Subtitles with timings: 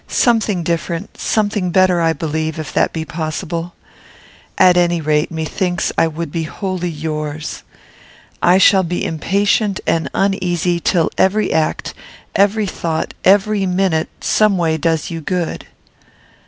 [0.07, 3.75] Something different; something better, I believe, if that be possible.
[4.57, 7.61] At any rate, methinks I would be wholly yours.
[8.41, 11.93] I shall be impatient and uneasy till every act,
[12.35, 15.67] every thought, every minute, someway does you good.